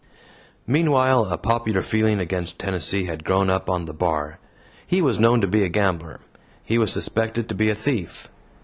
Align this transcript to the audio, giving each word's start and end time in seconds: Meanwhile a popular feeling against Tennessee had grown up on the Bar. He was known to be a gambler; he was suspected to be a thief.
Meanwhile 0.65 1.25
a 1.25 1.37
popular 1.37 1.83
feeling 1.83 2.19
against 2.19 2.57
Tennessee 2.57 3.03
had 3.05 3.23
grown 3.23 3.51
up 3.51 3.69
on 3.69 3.85
the 3.85 3.93
Bar. 3.93 4.39
He 4.87 4.99
was 4.99 5.19
known 5.19 5.41
to 5.41 5.47
be 5.47 5.63
a 5.63 5.69
gambler; 5.69 6.21
he 6.63 6.79
was 6.79 6.91
suspected 6.91 7.47
to 7.49 7.53
be 7.53 7.69
a 7.69 7.75
thief. 7.75 8.27